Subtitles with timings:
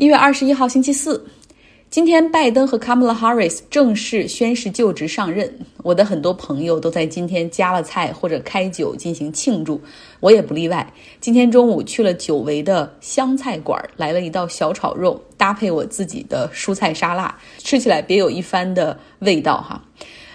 [0.00, 1.22] 一月二十一号星期四，
[1.90, 5.54] 今天拜登和 Kamala Harris 正式宣誓就职上任。
[5.82, 9.78] 我的很多朋友都在今天加了菜或者开酒进行庆祝，
[10.20, 10.90] 我也不例外。
[11.20, 19.84] 今天中午去了久违的湘菜馆，来了一道小炒肉，搭配我自己的蔬菜沙拉，吃起来别有一番的味道哈。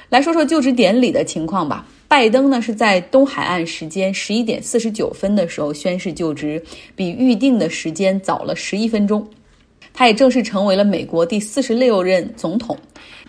[0.09, 1.87] 来说说就职典礼的情况吧。
[2.07, 6.63] 拜登呢是在东海岸时间十一点四十九分的时候宣誓就职，
[6.95, 9.27] 比预定的时间早了十一分钟。
[9.95, 12.77] 他也正式成为了美国第四十六任总统。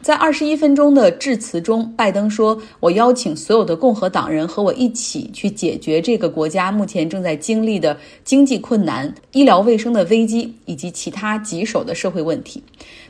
[0.02, 12.62] 在二十一分钟的致辞中，拜登说：“我邀请所有的共和党人和我一起去解决这个国家目前正在经历的经济困难、医疗卫生的危机以及其他棘手的社会问题。”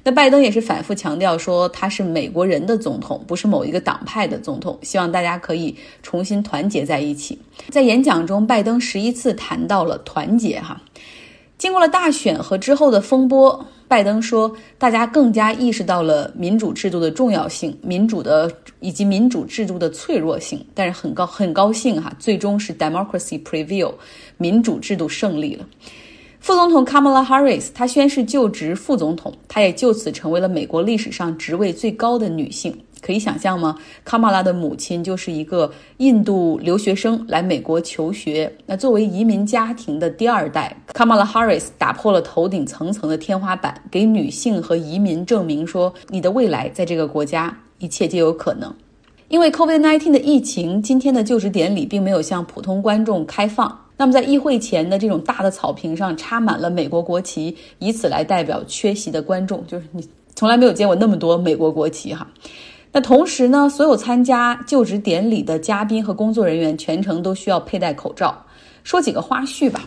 [0.02, 4.78] 那拜登也是反复强调说，他是美国人的总统，不是某一个党派的总统。
[4.82, 7.38] 希望大家可以重新团结在一起。
[7.68, 10.80] 在演讲中，拜登十一次谈到了团结，哈。
[11.59, 20.63] 经过了大选和之后的风波，拜登说，大家更加意识到了民主制度的重要性，民主的以及民主制度的脆弱性。
[20.74, 23.95] 但是很高很高兴哈，最终是 democracy prevail，
[24.37, 25.66] 民主制度胜利了。
[26.40, 32.76] 副总统 Kamala Harris，她宣誓就职副总统，她也就此成为了美国历史上职位最高的女性。
[33.00, 33.76] 可以想象吗？
[34.04, 38.52] 卡马拉的母亲就是一个印度留学生来美国求学。
[38.66, 48.74] 那作为移民家庭的第二代，卡马拉哈里斯打破了头顶层层的天花板，给女性和移民证明说，你的未来在这个国家，一切皆有可能。
[49.28, 53.76] 因为 COVID-19 的疫情，今天的就职典礼并没有向普通观众开放。
[53.96, 59.66] 那么在议会前的这种大的草坪上插满了美国国旗，以此来代表缺席的观众。
[59.66, 62.28] 就是你从来没有见过那么多美国国旗哈。
[62.96, 68.47] 那同时呢，所有参加就职典礼的嘉宾和工作人员全程都需要佩戴口罩。
[68.84, 69.86] 说几个花絮吧。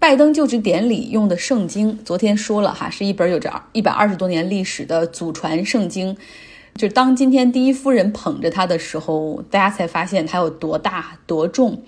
[0.00, 6.16] 拜登就职典礼用的圣经，昨天说了哈，是一本有着一百二十多年历史的祖传圣经。
[6.74, 11.80] 就当今天第一夫人捧着它的时候，大家才发现它有多大多重。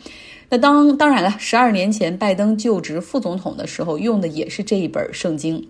[0.48, 5.66] 那当当然了，十二年前拜登就职副总统的时候用的也是这一本圣经。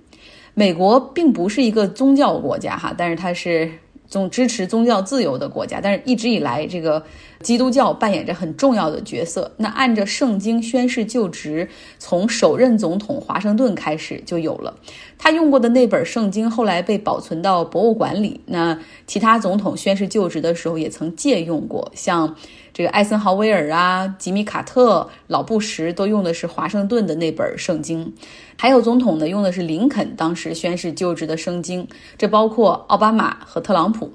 [0.53, 3.71] 美国并不是一个宗教国家哈，但是它是。
[4.09, 7.03] 总支持宗教自由的国家，但是一直以来，这个
[7.41, 9.53] 基督教扮演着很重要的角色。
[9.57, 11.69] 那按着圣经宣誓就职，
[11.99, 14.75] 从首任总统华盛顿开始就有了。
[15.19, 18.41] 他用过的那本圣经后来被保存到博物馆里。
[18.47, 22.37] 那其他总统宣誓就职的时候也曾借用过，像。
[22.77, 28.13] 这个艾森豪威尔啊，吉米卡特、老布什都用的是华盛顿的那本圣经，
[28.57, 31.87] 还有总统呢用的是林肯当时宣誓就职的圣经，
[32.17, 34.11] 这包括奥巴马和特朗普。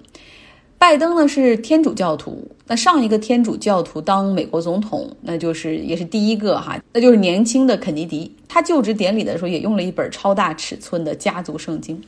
[0.77, 12.01] 拜登呢是天主教徒，那上一个天主教徒当美国总统，那就是也是第一个哈，那就是年轻的肯尼迪，他就职典礼的时候也用了一本超大尺寸的家族圣经。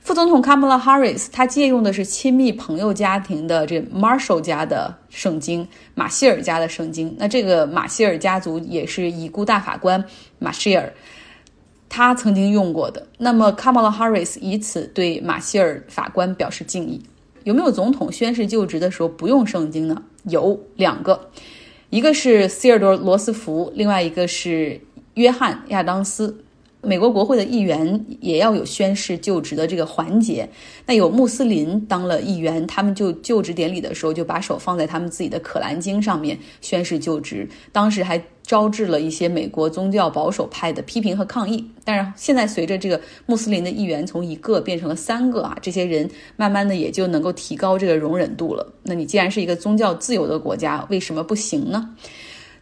[0.00, 7.14] 副总统 Kamala Harris，他借用的是亲密朋友家庭的这 Marshall 家的圣经，马歇尔家的圣经。
[7.18, 10.02] 那这个马歇尔家族也是已故大法官
[10.38, 10.90] 马歇尔，
[11.88, 13.06] 他曾经用过的。
[13.18, 17.02] 那么 Kamala Harris 以此对马歇尔法官表示敬意。
[17.44, 20.02] 有没有总统宣誓就职的时候不用圣经呢？
[20.24, 21.30] 有两个，
[21.88, 24.78] 一个是希尔多罗斯福，另外一个是
[25.14, 26.44] 约翰亚当斯。
[26.80, 30.48] 美国国会的议员也要有宣誓就职的这个环节。
[30.86, 37.48] 那有穆斯林当了议员，他们就就职典礼的时候就把手放在他们自己的可兰经上面宣誓就职。
[37.72, 41.62] 当时还招致了一些美国宗教保守派的批评和抗议。
[41.84, 48.66] 但是现在随着这个穆斯林的议员从一个变成了三个啊，这些人慢慢的也就能够提高这个容忍度了。
[48.82, 51.94] 那你既然是一个宗教自由的国家，为什么不行呢？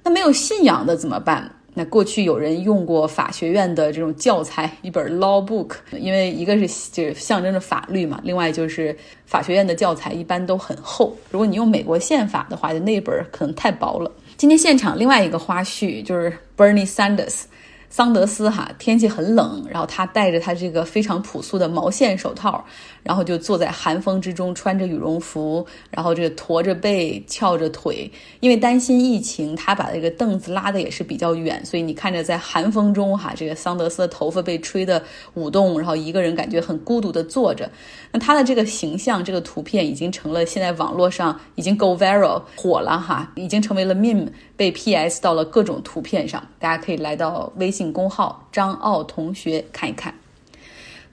[0.02, 1.50] 那没有信仰的怎么办？
[1.78, 11.14] 那过去有人用过法学院的这种教材， 一本 law book，因为一个是就是象征着法律嘛，另外就是法学院的教材一般都很厚。
[11.30, 14.10] 如果你用美国宪法的话，就那本可能太薄了。
[14.38, 17.42] 今天现场另外一个花絮就是 Bernie Sanders。
[17.88, 22.62] 桑德斯哈，天气很冷，然后他戴着他这个非常朴素的毛线手套，
[23.06, 28.10] 然后就坐在寒风之中，穿着羽绒服，然后这个驼着背，翘着腿，
[28.40, 35.00] 因为担心疫情，他把这个凳子拉的也是比较远，所以你看着在寒风中哈，这个桑德斯的头发被吹得
[35.34, 37.70] 舞动，然后一个人感觉很孤独的坐着。
[38.10, 44.26] 那他的这个形象，这个图片已经成了现在网络上已经 go viral 火了哈，已经成为了 meme，
[44.56, 47.76] 被 PS 到了各种图片上，大家可以来到微。
[47.76, 50.25] 信公号张奥同学看一看。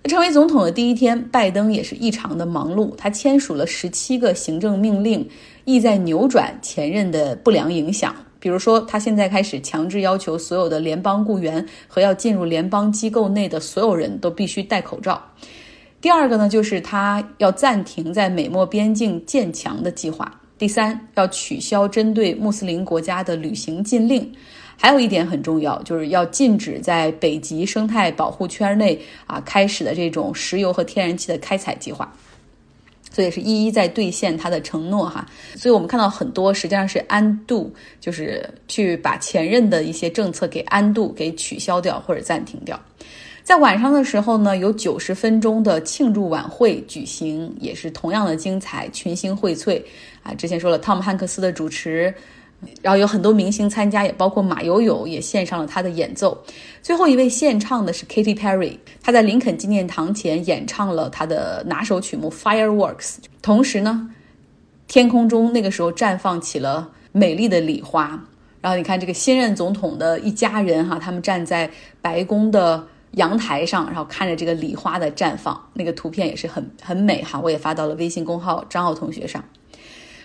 [0.10, 2.94] 成为总统的第一天，拜登也是异常的忙碌。
[2.98, 5.26] 他签署了十七个行政命令，
[5.64, 15.24] 意在扭转前任的不良影响，比如说，他现在开始强制要求所有的联邦雇员和要进入联邦机构内的所有人都必须戴口罩。
[16.02, 20.38] 第二个呢，就是他要暂停在美墨边境建墙的计划。
[20.58, 24.30] 第三，要取消针对穆斯林国家的旅行禁令。
[24.78, 32.12] 还有一点很重要，就是要禁止在北极生态保护圈内啊开始的这种石油和天然气的开采计划。
[33.12, 35.24] 所以是一一在兑现他的承诺哈，
[35.56, 42.80] 所以我们看到很多实际上是安度就是去把前任的一些政策给安度给取消掉或者暂停掉。
[43.44, 49.80] 在晚上的时候呢，有九十分钟的庆祝晚会举行，也是同样的精彩，群星荟萃
[50.24, 50.34] 啊。
[50.34, 52.12] 之前说了，汤姆汉克斯的主持。
[52.82, 56.38] 然后有很多明星参加，也包括马友友也献上了他的演奏。
[56.82, 62.98] 最后一位献唱的是 Katy Perry，她在林肯纪念堂前演唱了她的拿手曲目《Fireworks》。
[63.42, 64.10] 同时呢，
[64.88, 68.22] 天空中那个时候绽放起了美丽的礼花。
[68.62, 71.70] 然后你看这个新任总统的一家人哈，他们站在
[72.02, 77.40] 白宫的阳台上，然后看着这个礼花的绽放，那个图片也是很很美哈。
[77.40, 79.44] 我也发到了微信公号张浩同学上。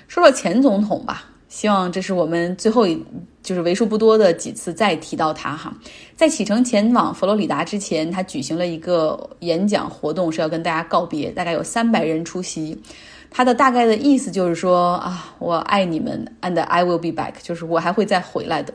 [0.07, 1.25] 说说前总统吧。
[1.49, 3.03] 希望这是我们最后一，
[3.43, 5.73] 就是为数不多的几次再提到他哈。
[6.15, 12.79] 在启程前往佛罗里达之前，他举行了一个演讲活动，是要跟大家告别，大概有三百人出席。
[13.31, 18.73] 他的大概的意思就是说啊，我爱你们，and I will be back，就是我还会再回来的。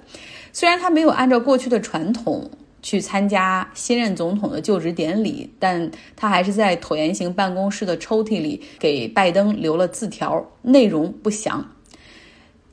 [0.52, 2.50] 虽然他没有按照过去的传统
[2.84, 11.68] 去参加新任总统的就职典礼，但他还是在椭圆形办公室的抽屉里给拜登留了字条，内容不详。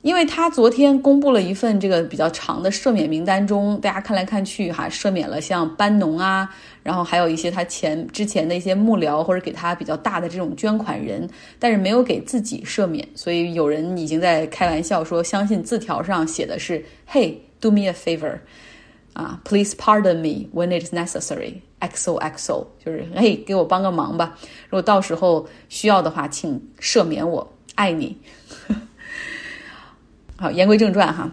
[0.01, 6.49] 因为他昨天公布了一份这个比较长的赦免名单中，大家看来看去哈，赦免了像班农啊，
[6.81, 18.39] 然后还有一些他前之前的一些幕僚或者给他比较大的这种捐款人，但是没有给自己赦免，所以有人已经在开玩笑说，相信字条上写的是 “Hey, do me a favor，
[19.13, 24.35] 啊，please pardon me when it's necessary, xo xo，就是嘿，给我帮个忙吧，
[24.67, 28.17] 如果到时候需要的话，请赦免我，爱你。”
[30.41, 31.31] 好，言归正传哈，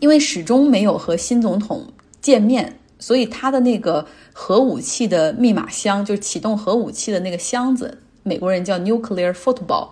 [0.00, 9.90] 因为始终没有和新总统见面，所以他的那个核武器的密码箱，就是启动核武器的那个箱子，美国人叫 nuclear football，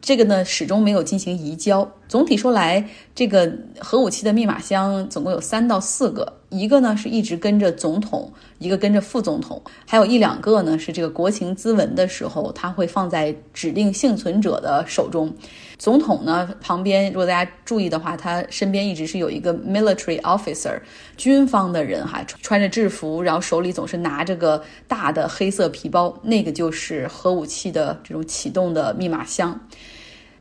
[0.00, 1.90] 这个呢始终没有进行移交。
[2.10, 2.84] 总体说来，
[3.14, 3.48] 这个
[3.78, 8.28] 核武器的密码箱总共有三到四个，一个呢是一直跟着总统，
[8.58, 15.32] 一个跟着副总统，还有一两个呢是这个国情咨文的时候，他会放在指定幸存者的手中。
[15.78, 20.80] 总统呢旁边，如果大家注意的话，他身边一直是有一个 military officer，
[21.16, 29.56] 军方的人哈，穿着制服，然后手里总是拿着个大的黑色皮包，那个就是核武器的这种启动的密码箱。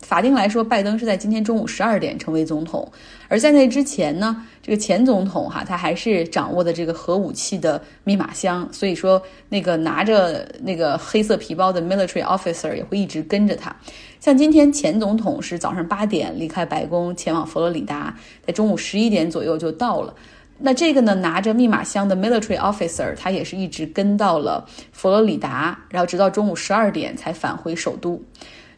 [0.02, 2.90] 法定来说，拜登是在今天中午十二点成为总统，
[3.28, 13.76] 而在那之前呢，这个前总统哈，他还是掌握的这个核武器的密码箱，所以说那个拿着那个黑色皮包的 military officer 也会一直跟着他。
[14.20, 20.14] 像今天前总统是早上八点离开白宫前往佛罗里达，在中午十一点左右就到了。
[20.58, 28.22] 那这个呢，拿着密码箱的 military officer 他也是一直跟到了佛罗里达，然后直到中午十二点才返回首都。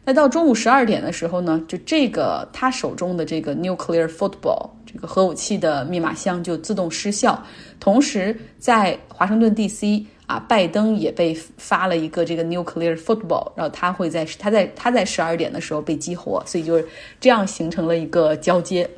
[0.04, 7.40] 那到中午十二点的时候呢，就这个他手中的这个 nuclear football 这个核武器的密码箱就自动失效。
[7.78, 10.04] 同时，在华盛顿 D.C.
[10.26, 16.84] 啊，拜登也被发了一个这个 nuclear football，然后他会在他在他在十二点的时候被激活，所以就是
[17.20, 18.88] 这样形成了一个交接。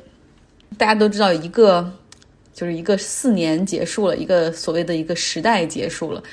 [0.77, 1.91] 大家都知道，一个
[2.53, 6.23] 就是一个四年结束了，一个所谓的一个时代结束了。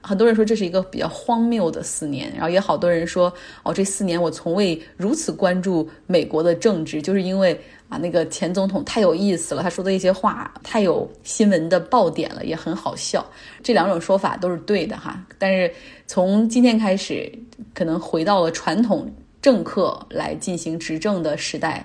[0.00, 13.24] 很多人说这是一个比较荒谬的四年，然后也好多人说，哦，这四年我从未如此关注美国的政治，就是因为啊，那个前总统太有意思了，他说的一些话太有新闻的爆点了，也很好笑。
[13.62, 15.72] 这两种说法都是对的哈，但是
[16.06, 17.30] 从今天开始，
[17.74, 19.10] 可能回到了传统
[19.42, 21.84] 政客来进行执政的时代。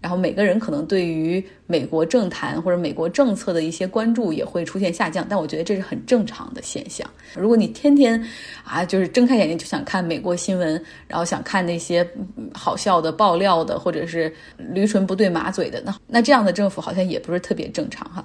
[0.00, 7.08] 然后每个人可能对于美国政坛或者美国政策的一些关注也会出现下降，但我觉得这是很正常的现象。
[7.34, 8.24] 如果你天天
[8.62, 12.08] 啊就是睁开眼睛就想看美国新闻，然后想看那些
[12.54, 18.24] 好笑的爆料的，或者是驴唇不对马嘴的，那那这样的政府好像也不是特别正常哈。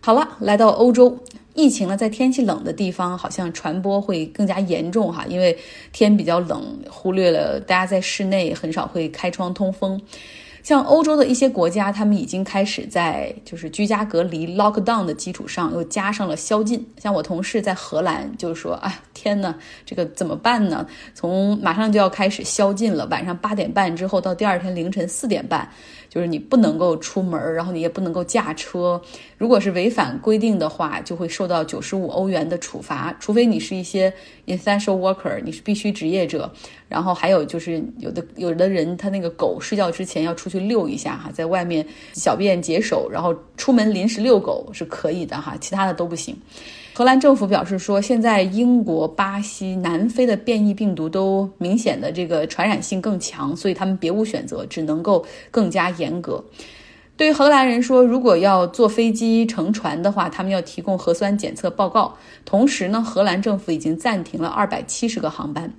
[0.00, 1.18] 好了，来到欧洲，
[1.54, 5.56] 疫情呢在天气冷的地方好像传播会更加严重哈，因为
[5.92, 9.98] 天比较冷，忽略了大家在室内很少会开窗通风。
[10.62, 16.86] 像欧洲的一些国家，他们已经开始在就是居家隔离 （lockdown） 的基础上，又加上了宵禁。
[17.00, 19.54] 像我同事在荷兰，就说：“哎，天呐，
[19.86, 20.86] 这个怎么办呢？
[21.14, 25.68] 从马上就要开始宵禁了，晚上八点半之后到第二天凌晨四点半，
[26.08, 29.00] 就是你不能够出门，然后你也不能够驾车。
[29.36, 34.12] 如果是违反规定的话，就会受到九十五欧元的处罚，除非你是一些
[34.46, 36.50] essential worker，你是必须职业者。
[36.88, 46.34] 然后还有就是有的有的人他那个狗睡觉之前要出去遛一下哈，在外面小便解手，然后出门临时遛狗是可以的哈，其他的都不行。
[46.98, 56.44] 荷兰政府表示说，现在英国、巴西、南非的变异病毒都明显的这个传染性更强，所以他们别无选择，只能够更加严格。
[57.16, 62.12] 对于荷兰人说，如果要坐飞机乘船的话，他们要提供核酸检测报告。
[62.44, 65.72] 同时呢，荷兰政府已经暂停了二百七十个航班。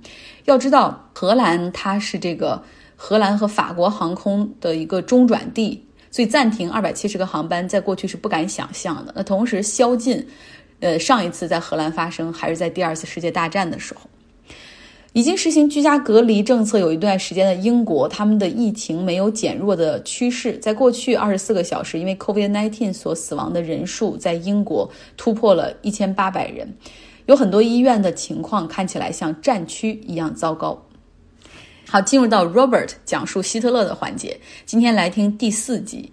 [0.46, 2.62] 要知道，荷兰它是这个
[2.96, 9.12] 荷兰和法国航空的一个中转地，所以暂停二百七十个航班，在过去是不敢想象的。
[9.14, 10.26] 那同时宵禁。
[10.80, 14.08] 呃，上一次在荷兰发生还是在第二次世界大战的时候，
[15.12, 20.56] 已经实行居家隔离政策有一段时间的英国，他们的疫情没有减弱的趋势。
[20.58, 26.72] 在过去二十四个小时，因为 COVID-19 所死亡的人数在英国突破了一千八百人，
[27.26, 30.86] 有很多医院的情况看起来像战区一样糟糕。
[31.86, 36.12] 好，进入到 Robert 讲述希特勒的环节，今天来听第四集。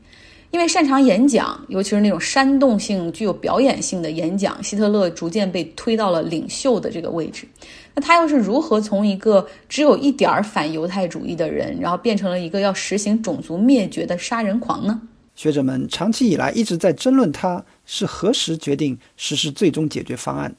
[0.51, 7.45] 因为擅长演讲，尤其是那种煽动性、具有表演性的演讲，希特勒逐渐被推到了领袖的这个位置。
[7.93, 15.01] 那他又是如何从一个只有一点儿反犹太主义的人，然后变成了一个要实行种族灭绝的杀人狂呢？
[15.35, 20.55] 学者们长期以来一直在争论他是何时决定实施最终解决方案。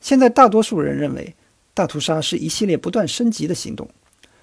[0.00, 1.34] 现在大多数人认为，
[1.74, 3.88] 大屠杀是一系列不断升级的行动，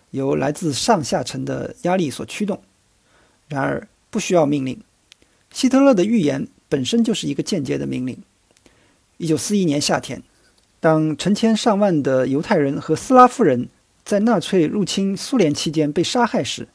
[0.10, 2.60] 由来自上下层的压力所驱动。
[3.48, 4.82] 然而，不需要命令，
[5.52, 8.18] 希特勒的预言本身就是一个间接的命令。
[9.18, 10.24] 一九四一年夏天，
[10.80, 13.68] 当成千上万的犹太人和斯拉夫人
[14.06, 16.70] 在纳粹入侵苏联期间被杀害时，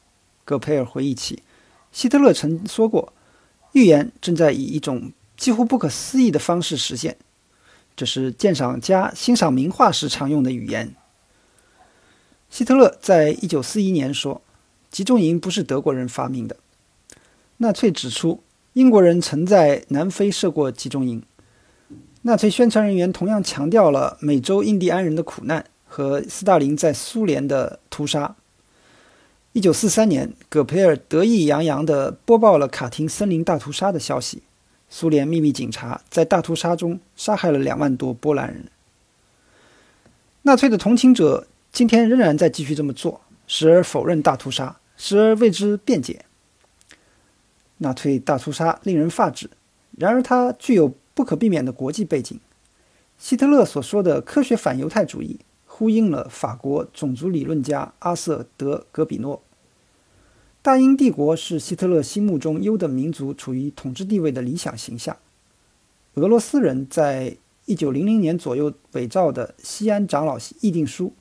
[0.45, 1.41] 戈培尔回忆起，
[1.91, 3.11] 希特勒曾说过，
[3.71, 7.17] 预言正在以一种几乎不可思议的方式实现。
[7.95, 10.93] 这是鉴赏家欣赏名画时常用的语言。
[12.51, 14.43] 希特勒在一九四一年说
[14.91, 16.57] ：“集中营不是德国人发明的。”
[17.61, 18.41] 纳粹指出，
[18.73, 21.21] 英国人曾在南非设过集中营。
[22.23, 28.35] 纳粹宣传人员同样强调了美洲印第安人的苦难和斯大林在苏联的屠杀。
[29.53, 34.41] 一九四三年，葛培尔得意洋洋地播报了卡廷森林大屠杀的消息：
[34.89, 38.65] 苏联秘密警察在大屠杀中杀害了两万多波兰人。
[40.41, 46.25] 纳粹的同情者今天仍然在继续这么做，时而否认大屠杀，时而为之辩解。
[47.81, 49.49] 纳粹大屠杀令人发指，
[49.97, 52.39] 然而它具有不可避免的国际背景。
[53.17, 59.41] 希特勒所说的科学反犹太主义，呼应了法国种族理论家阿瑟·德·格比诺。
[60.61, 65.17] 大英帝国是希特勒心目中优等民族处于统治地位的理想形象。
[66.13, 67.35] 俄罗斯人在
[67.65, 71.13] 一九零零年左右伪造的西安长老议定书，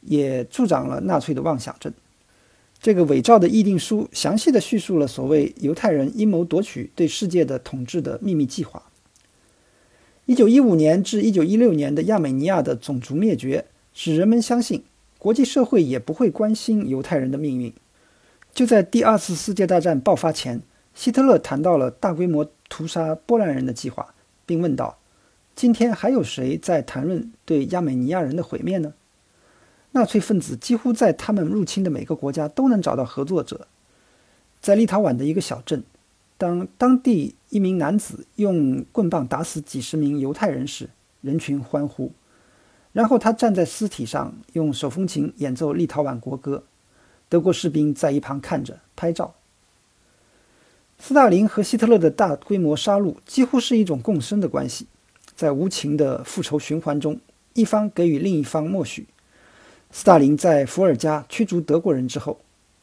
[0.00, 1.92] 也助长了纳粹的妄想症。
[2.80, 8.82] 这个伪造的议定书详细的叙述了所谓犹太人阴谋夺取对世界的统治的秘密计划。
[10.24, 14.82] 一九一五年至一九一六年的亚美尼亚的种族灭绝，使人们相信
[15.18, 17.72] 国际社会也不会关心犹太人的命运。
[18.54, 20.62] 就在第二次世界大战爆发前，
[20.94, 24.14] 希特勒谈到了大规模屠杀波兰人的计划，
[24.46, 24.98] 并问道
[25.54, 28.94] ：“今天还有谁在谈论对亚美尼亚人的毁灭呢？”
[29.92, 33.66] 纳粹分子几乎在他们入侵的每个国家都能找到合作者。
[34.60, 35.82] 在立陶宛的一个小镇，
[36.38, 42.12] 当当地一名男子用棍棒打死几十名犹太人时，人群欢呼。
[42.92, 46.64] 然后他站在尸体上，用手风琴演奏立陶宛国歌。
[47.28, 49.34] 德国士兵在一旁看着拍照。
[50.98, 54.86] 斯大林和希特勒的大规模杀戮几乎是一种共生的关系，
[55.34, 57.18] 在无情的复仇循环中，
[57.54, 59.06] 一方给予另一方默许。
[59.92, 62.40] 斯大林在伏尔加驱逐德国人之后，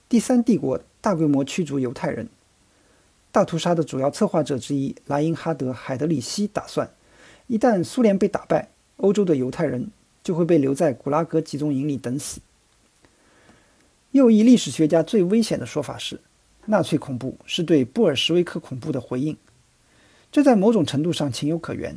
[0.09, 2.27] 第三帝国大规模驱逐犹太人。
[3.31, 6.89] 大屠杀的主要策划者之一莱因哈德·海德里希打算，
[7.47, 9.89] 一旦苏联被打败，欧洲的犹太人
[10.21, 12.41] 就会被留在古拉格集中营里等死。
[14.11, 16.19] 右翼历史学家最危险的说法是，
[16.65, 19.37] 纳粹恐怖是对布尔什维克恐怖的回应，
[20.29, 21.95] 这在某种程度上情有可原。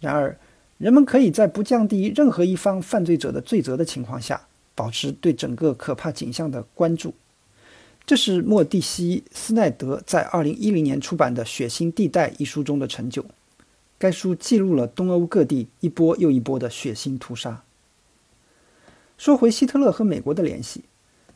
[0.00, 0.36] 然而，
[0.80, 7.12] 人们可以在不降低任何一方犯罪者的罪责的情况下，保持对整个可怕景象的关注。
[8.06, 13.26] 这是莫蒂西斯奈德在2010年出版的《血腥地带》一书中的成就。
[13.98, 17.62] 该书记录了东欧各地一波又一波的血腥屠杀。
[19.18, 20.84] 说回希特勒和美国的联系，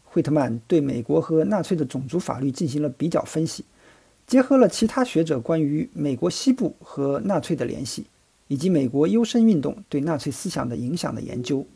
[0.04, 3.66] 惠特曼对美国和纳粹的种族法律进行了比较分析，
[4.26, 8.06] 结合了其他学者关于美国西部和纳粹的联系，
[8.48, 11.66] 以及美国优生运动对纳粹思想的影响的研究。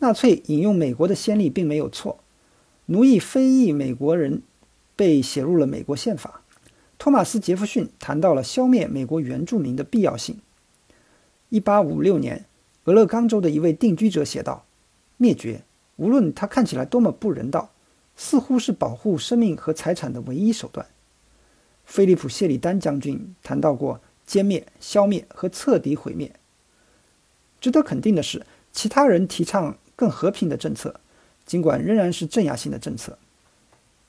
[0.00, 2.20] 纳粹引用美国的先例并没有错，
[2.86, 4.42] 奴役非裔美国人
[4.94, 6.42] 被写入了美国宪法。
[6.98, 10.40] 托马斯·杰弗逊谈到了消灭美国原住民的必要性。
[11.50, 12.44] 1856年，
[12.84, 14.64] 俄勒冈州的一位定居者写道
[15.16, 15.62] ：“灭绝，
[15.96, 17.70] 无论它看起来多么不人道，
[18.16, 20.86] 似乎是保护生命和财产的唯一手段。”
[21.86, 26.30] 菲利普·谢里丹将军谈到过歼灭、消灭和彻底毁灭。
[27.60, 31.00] 值得肯定的是，其他人提倡更和平的政策，
[31.46, 33.16] 尽管仍然是镇压性的政策。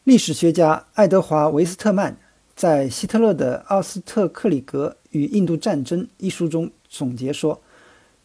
[0.04, 2.18] 历史学家爱德华·维斯特曼。
[2.56, 7.62] 在希特勒的《奥斯特克里格与印度战争》一书中总结说，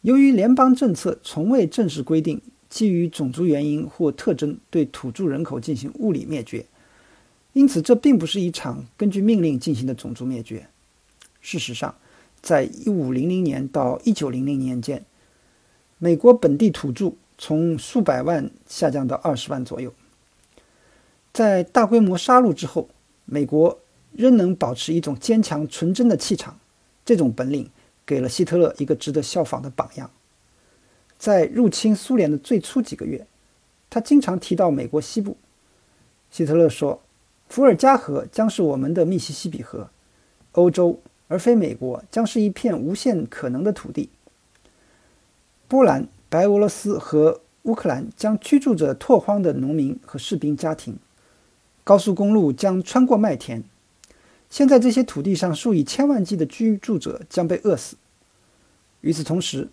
[0.01, 6.65] 由于联邦政策从未正式规定基于种族原因或特征对土著人口进行物理灭绝，
[7.53, 10.67] 因此这并不是一场根据命令进行的种族灭绝。
[11.45, 11.93] 事实上，
[12.41, 15.05] 在1500年到1900年间，
[15.99, 19.93] 美国本地土著从数百万下降到20万左右。
[21.31, 22.89] 在大规模杀戮之后，
[23.25, 23.79] 美国。
[24.17, 26.57] 仍能保持一种坚强纯真的气场，
[27.03, 27.69] 这种本领
[28.05, 30.09] 给了希特勒一个值得效仿的榜样。
[31.17, 33.27] 在入侵苏联的最初几个月，
[33.89, 35.35] 他经常提到美国西部。
[36.31, 37.01] 希特勒说
[37.49, 39.89] ：“伏尔加河将是我们的密西西比河，
[40.53, 44.09] 欧洲而非美国将是一片无限可能的土地。
[45.67, 50.97] 波兰、白俄罗斯和乌克兰将居住着拓荒的农民和士兵家庭，
[51.83, 53.63] 高速公路将穿过麦田。”
[54.47, 57.97] 现在这些土地上数以千万计的居住者将被饿死。
[59.01, 59.69] 与此同时，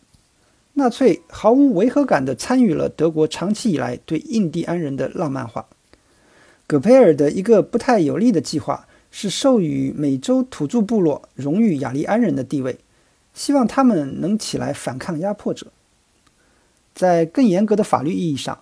[0.72, 5.66] 纳粹毫无违和感地参与了德国长期以来对印第安人的浪漫化。
[6.66, 12.78] 葛培尔的一个不太有利的计划是授予美洲土著部落荣誉雅利安人的地位，
[13.34, 15.68] 希望他们能起来反抗压迫者。
[16.94, 18.58] 在更严格的法律意义上，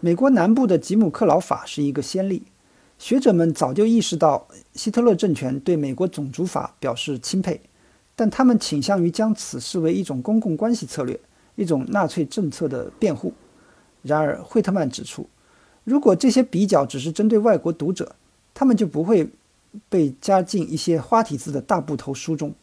[0.00, 2.44] 美国南部的吉姆克劳法是一个先例。
[2.98, 7.60] 学者们早就意识到希特勒政权对美国种族法表示钦佩，
[8.14, 11.18] 但他们倾向于将此视为一种公共关系策略，
[11.56, 13.32] 一种纳粹政策的辩护。
[14.02, 15.26] 然而，惠特曼指出，
[15.82, 18.14] 如果这些比较只是针对外国读者，
[18.52, 19.28] 他们就不会
[19.88, 22.54] 被加进一些花体字的大部头书中。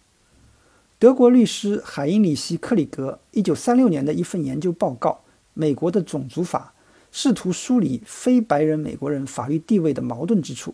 [0.99, 5.09] 德国律师海因里希·克里格1936年的一份研究报告
[5.53, 6.73] 《美国的种族法》。
[7.13, 10.73] 试图梳理非白人美国人法律地位的矛盾之处。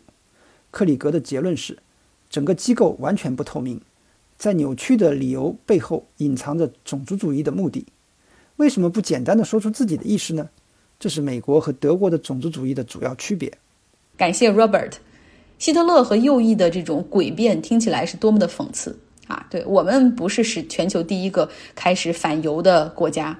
[0.69, 1.80] 克里格的结论是，
[2.30, 3.82] 整个机构完全不透明，
[4.38, 7.88] 在扭曲的理由背后隐藏着种族主义的目的。
[8.58, 10.47] 为什么不简单的说出自己的意思呢？
[11.00, 13.52] 这是美国和德国的种族主义的主要区别。
[14.15, 14.91] 感谢 Robert。
[15.60, 19.46] 希特勒和右翼的这种诡辩听起来是多么的讽刺啊！
[19.50, 23.38] 对我们不是使全球第一个开始反犹的国家。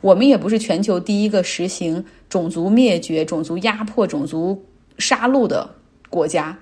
[0.00, 4.64] 我们也不是全球第一个实行种族灭绝、种族压迫、种族
[4.98, 5.68] 杀戮的
[6.08, 6.56] 国家，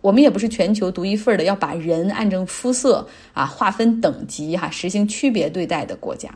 [0.00, 6.28] 我们也不是全球独一份的要把人按照肤色啊划分等级哈实行区别对待的国家。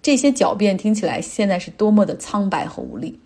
[0.00, 3.18] 这些狡辩听起来现在是多么的苍白和无力。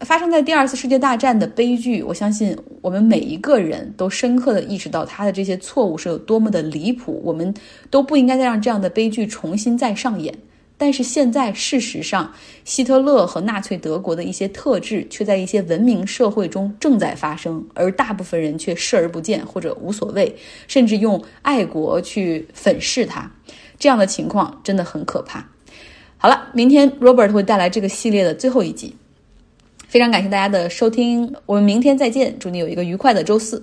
[0.00, 7.54] 发生在第二次世界大战的悲剧，我相信我们每一个人都深刻的意识到他的这些错误是有多么的离谱，我们
[7.88, 10.34] 都不应该再让这样的悲剧重新再上演。
[10.78, 20.36] 但是现在，事实上，希特勒和纳粹德国的一些特质却在一些文明社会中正在发生，而大部分人却视而不见或者无所谓，
[20.68, 23.30] 甚至用爱国去粉饰它。
[23.78, 25.48] 这样的情况真的很可怕。
[26.18, 28.94] 好了，明天 Robert 会带来这个系列的最后一集。
[29.88, 33.62] 非常感谢大家的收听，我们明天再见，祝你有一个愉快的周四。